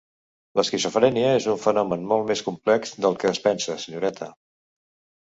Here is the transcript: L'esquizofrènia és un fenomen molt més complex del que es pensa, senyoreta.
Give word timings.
L'esquizofrènia 0.59 1.27
és 1.41 1.45
un 1.53 1.61
fenomen 1.67 2.09
molt 2.13 2.27
més 2.33 2.43
complex 2.49 2.97
del 3.07 3.21
que 3.23 3.33
es 3.37 3.45
pensa, 3.49 3.81
senyoreta. 3.89 4.35